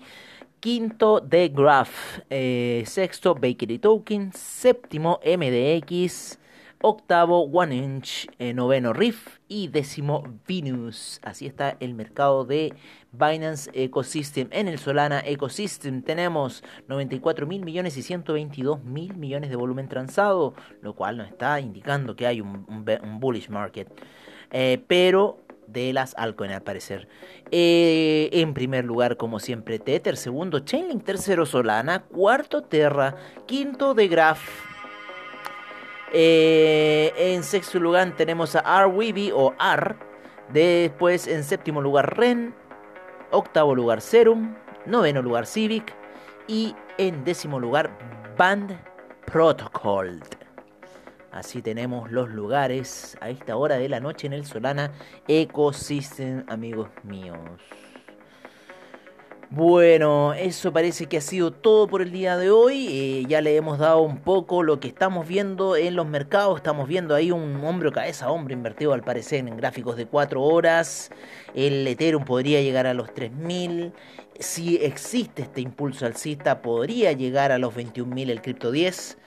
Quinto, 0.59 1.21
The 1.21 1.49
Graph. 1.49 2.19
Eh, 2.31 2.83
sexto, 2.87 3.35
Bakery 3.35 3.77
Token. 3.77 4.33
Séptimo, 4.33 5.19
MDX 5.23 6.39
octavo 6.81 7.43
One 7.43 7.75
Inch, 7.75 8.27
eh, 8.39 8.53
noveno 8.53 8.93
Riff 8.93 9.39
y 9.47 9.67
décimo 9.67 10.23
Venus. 10.47 11.19
Así 11.23 11.45
está 11.45 11.77
el 11.79 11.93
mercado 11.93 12.45
de 12.45 12.73
Binance 13.11 13.71
Ecosystem. 13.73 14.47
En 14.51 14.67
el 14.67 14.79
Solana 14.79 15.21
Ecosystem 15.25 16.01
tenemos 16.01 16.63
94 16.87 17.47
mil 17.47 17.63
millones 17.65 17.97
y 17.97 18.03
122 18.03 18.83
mil 18.83 19.15
millones 19.15 19.49
de 19.49 19.55
volumen 19.55 19.87
transado, 19.87 20.53
lo 20.81 20.93
cual 20.93 21.17
nos 21.17 21.27
está 21.27 21.59
indicando 21.59 22.15
que 22.15 22.27
hay 22.27 22.41
un, 22.41 22.65
bullish 23.19 23.49
market. 23.49 23.87
Eh, 24.51 24.81
pero 24.87 25.39
de 25.67 25.91
las 25.93 26.15
altcoins 26.17 26.53
al 26.53 26.63
parecer. 26.63 27.07
Eh, 27.51 28.29
en 28.31 28.53
primer 28.53 28.85
lugar, 28.85 29.17
como 29.17 29.39
siempre, 29.39 29.79
Tether. 29.79 30.15
Segundo, 30.15 30.59
Chainlink. 30.59 31.03
Tercero, 31.03 31.45
Solana. 31.45 32.03
Cuarto, 32.03 32.63
Terra. 32.63 33.15
Quinto, 33.45 33.93
The 33.93 34.07
Graph. 34.07 34.66
Eh, 36.13 37.13
en 37.17 37.43
sexto 37.43 37.79
lugar 37.79 38.15
tenemos 38.15 38.55
a 38.55 38.59
Arweeby 38.59 39.31
o 39.31 39.53
Ar. 39.59 39.97
Después 40.53 41.27
en 41.27 41.43
séptimo 41.43 41.81
lugar 41.81 42.17
Ren. 42.17 42.53
Octavo 43.31 43.75
lugar 43.75 44.01
Serum. 44.01 44.55
Noveno 44.85 45.21
lugar 45.21 45.45
Civic. 45.45 45.93
Y 46.47 46.75
en 46.97 47.23
décimo 47.23 47.59
lugar 47.59 47.89
Band 48.37 48.79
Protocol. 49.25 50.21
Así 51.31 51.61
tenemos 51.61 52.11
los 52.11 52.29
lugares 52.29 53.17
a 53.21 53.29
esta 53.29 53.57
hora 53.57 53.75
de 53.75 53.89
la 53.89 53.99
noche 53.99 54.25
en 54.25 54.33
el 54.33 54.45
Solana 54.45 54.91
Ecosystem, 55.27 56.43
amigos 56.47 56.89
míos. 57.03 57.37
Bueno, 59.57 60.33
eso 60.35 60.71
parece 60.71 61.07
que 61.07 61.17
ha 61.17 61.21
sido 61.21 61.49
todo 61.49 61.87
por 61.87 62.03
el 62.03 62.11
día 62.11 62.37
de 62.37 62.51
hoy. 62.51 62.89
Eh, 62.91 63.25
ya 63.27 63.41
le 63.41 63.55
hemos 63.55 63.79
dado 63.79 64.01
un 64.01 64.19
poco 64.19 64.61
lo 64.61 64.79
que 64.79 64.87
estamos 64.87 65.27
viendo 65.27 65.75
en 65.75 65.95
los 65.95 66.05
mercados. 66.05 66.57
Estamos 66.57 66.87
viendo 66.87 67.15
ahí 67.15 67.31
un 67.31 67.65
hombro 67.65 67.91
cabeza 67.91 68.29
hombre 68.29 68.53
invertido 68.53 68.93
al 68.93 69.01
parecer 69.01 69.39
en 69.39 69.57
gráficos 69.57 69.97
de 69.97 70.05
4 70.05 70.43
horas. 70.43 71.09
El 71.55 71.87
Ethereum 71.87 72.23
podría 72.23 72.61
llegar 72.61 72.85
a 72.85 72.93
los 72.93 73.11
3000. 73.15 73.93
Si 74.39 74.75
existe 74.75 75.41
este 75.41 75.61
impulso 75.61 76.05
alcista, 76.05 76.61
podría 76.61 77.13
llegar 77.13 77.51
a 77.51 77.57
los 77.57 77.73
21.000 77.73 78.29
el 78.29 78.43
Crypto 78.43 78.71
10. 78.71 79.17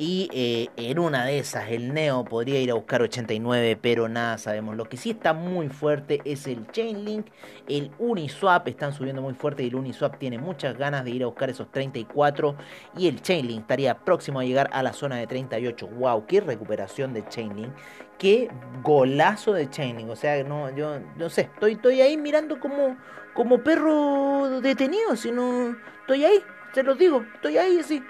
Y 0.00 0.30
eh, 0.32 0.68
en 0.76 1.00
una 1.00 1.24
de 1.24 1.40
esas, 1.40 1.72
el 1.72 1.92
Neo 1.92 2.24
podría 2.24 2.60
ir 2.60 2.70
a 2.70 2.74
buscar 2.74 3.02
89, 3.02 3.76
pero 3.82 4.08
nada 4.08 4.38
sabemos. 4.38 4.76
Lo 4.76 4.84
que 4.84 4.96
sí 4.96 5.10
está 5.10 5.32
muy 5.32 5.68
fuerte 5.70 6.20
es 6.24 6.46
el 6.46 6.68
Chainlink. 6.68 7.26
El 7.68 7.90
Uniswap 7.98 8.68
están 8.68 8.92
subiendo 8.92 9.22
muy 9.22 9.34
fuerte 9.34 9.64
y 9.64 9.66
el 9.66 9.74
Uniswap 9.74 10.16
tiene 10.16 10.38
muchas 10.38 10.78
ganas 10.78 11.04
de 11.04 11.10
ir 11.10 11.24
a 11.24 11.26
buscar 11.26 11.50
esos 11.50 11.72
34. 11.72 12.54
Y 12.96 13.08
el 13.08 13.20
Chainlink 13.20 13.62
estaría 13.62 13.98
próximo 13.98 14.38
a 14.38 14.44
llegar 14.44 14.70
a 14.72 14.84
la 14.84 14.92
zona 14.92 15.16
de 15.16 15.26
38. 15.26 15.88
¡Wow! 15.88 16.26
¡Qué 16.26 16.42
recuperación 16.42 17.12
de 17.12 17.26
Chainlink! 17.26 17.72
¡Qué 18.18 18.48
golazo 18.84 19.52
de 19.52 19.68
Chainlink! 19.68 20.10
O 20.10 20.16
sea, 20.16 20.44
no, 20.44 20.70
yo 20.76 21.00
no 21.16 21.28
sé, 21.28 21.40
estoy, 21.40 21.72
estoy 21.72 22.02
ahí 22.02 22.16
mirando 22.16 22.60
como, 22.60 22.96
como 23.34 23.64
perro 23.64 24.60
detenido. 24.60 25.16
Si 25.16 25.32
no, 25.32 25.76
estoy 26.02 26.24
ahí, 26.24 26.40
se 26.72 26.84
los 26.84 26.96
digo, 26.96 27.24
estoy 27.34 27.58
ahí 27.58 27.80
así. 27.80 28.00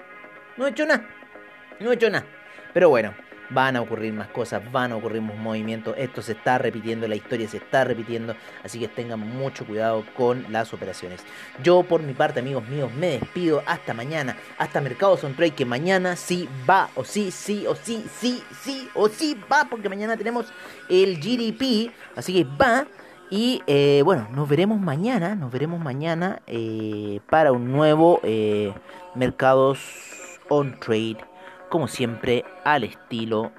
No 0.55 0.67
he 0.67 0.69
hecho 0.69 0.85
nada. 0.85 1.18
No 1.79 1.91
he 1.91 1.95
hecho 1.95 2.09
nada. 2.09 2.25
Pero 2.73 2.89
bueno, 2.89 3.13
van 3.49 3.75
a 3.75 3.81
ocurrir 3.81 4.13
más 4.13 4.27
cosas, 4.29 4.61
van 4.71 4.91
a 4.91 4.95
ocurrir 4.95 5.21
más 5.21 5.37
movimientos. 5.37 5.95
Esto 5.97 6.21
se 6.21 6.33
está 6.33 6.57
repitiendo, 6.57 7.07
la 7.07 7.15
historia 7.15 7.47
se 7.47 7.57
está 7.57 7.83
repitiendo. 7.83 8.35
Así 8.63 8.79
que 8.79 8.87
tengan 8.87 9.19
mucho 9.19 9.65
cuidado 9.65 10.03
con 10.15 10.45
las 10.51 10.73
operaciones. 10.73 11.21
Yo, 11.63 11.83
por 11.83 12.01
mi 12.03 12.13
parte, 12.13 12.39
amigos 12.39 12.67
míos, 12.67 12.91
me 12.93 13.19
despido. 13.19 13.63
Hasta 13.65 13.93
mañana. 13.93 14.35
Hasta 14.57 14.81
Mercados 14.81 15.23
on 15.23 15.35
Trade, 15.35 15.51
que 15.51 15.65
mañana 15.65 16.15
sí 16.15 16.47
va, 16.69 16.89
o 16.95 17.03
sí, 17.03 17.31
sí, 17.31 17.65
o 17.67 17.75
sí, 17.75 18.05
sí, 18.19 18.43
sí, 18.61 18.89
o 18.93 19.09
sí 19.09 19.37
va. 19.51 19.67
Porque 19.69 19.89
mañana 19.89 20.17
tenemos 20.17 20.51
el 20.89 21.19
GDP. 21.19 21.91
Así 22.15 22.33
que 22.33 22.43
va. 22.43 22.87
Y 23.31 23.61
eh, 23.67 24.01
bueno, 24.03 24.27
nos 24.31 24.49
veremos 24.49 24.79
mañana, 24.79 25.35
nos 25.35 25.51
veremos 25.51 25.79
mañana 25.79 26.41
eh, 26.47 27.19
para 27.29 27.51
un 27.51 27.71
nuevo 27.71 28.19
eh, 28.23 28.73
Mercados 29.13 29.79
on 30.49 30.79
Trade, 30.79 31.17
como 31.69 31.87
siempre, 31.87 32.43
al 32.63 32.83
estilo 32.83 33.51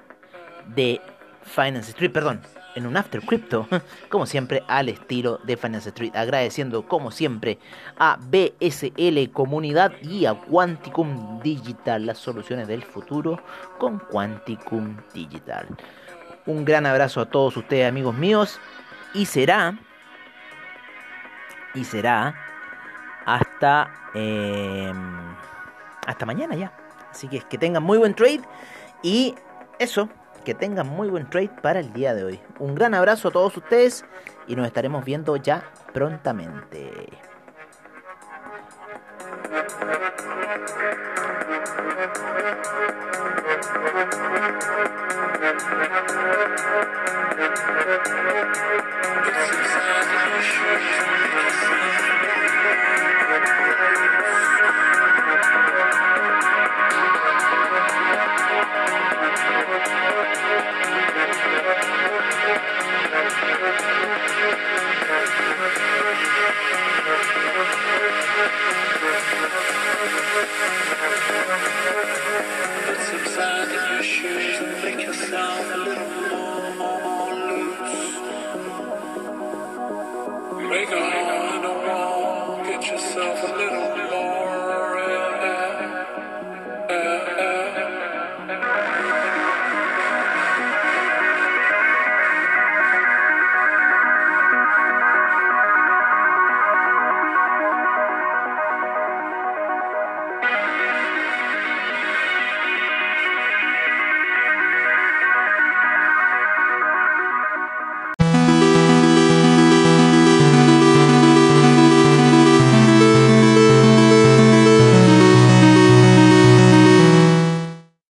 de 0.67 1.01
Finance 1.43 1.91
Street, 1.91 2.11
perdón, 2.11 2.41
en 2.75 2.85
un 2.85 2.95
After 2.97 3.21
Crypto, 3.21 3.67
como 4.09 4.25
siempre, 4.25 4.63
al 4.67 4.89
estilo 4.89 5.39
de 5.43 5.57
Finance 5.57 5.89
Street. 5.89 6.15
Agradeciendo, 6.15 6.87
como 6.87 7.11
siempre, 7.11 7.59
a 7.97 8.17
BSL 8.19 9.31
Comunidad 9.31 9.93
y 10.01 10.25
a 10.25 10.33
Quanticum 10.33 11.41
Digital, 11.41 12.05
las 12.05 12.17
soluciones 12.17 12.67
del 12.67 12.83
futuro 12.83 13.41
con 13.77 13.99
Quanticum 13.99 14.97
Digital. 15.13 15.67
Un 16.45 16.65
gran 16.65 16.85
abrazo 16.85 17.21
a 17.21 17.25
todos 17.29 17.57
ustedes, 17.57 17.87
amigos 17.87 18.15
míos 18.15 18.59
y 19.13 19.25
será 19.25 19.77
y 21.73 21.83
será 21.83 22.33
hasta 23.25 23.91
em, 24.13 25.35
hasta 26.07 26.25
mañana 26.25 26.55
ya 26.55 26.80
así 27.11 27.27
que 27.27 27.39
que 27.41 27.57
tengan 27.57 27.83
muy 27.83 27.97
buen 27.97 28.15
trade. 28.15 28.41
Y 29.03 29.35
eso 29.79 30.09
que 30.43 30.53
tengan 30.53 30.87
muy 30.87 31.09
buen 31.09 31.29
trade 31.29 31.49
para 31.61 31.79
el 31.79 31.93
día 31.93 32.13
de 32.13 32.23
hoy. 32.23 32.39
Un 32.59 32.75
gran 32.75 32.93
abrazo 32.93 33.27
a 33.27 33.31
todos 33.31 33.55
ustedes 33.57 34.05
y 34.47 34.55
nos 34.55 34.65
estaremos 34.65 35.05
viendo 35.05 35.35
ya 35.35 35.63
prontamente 35.93 37.09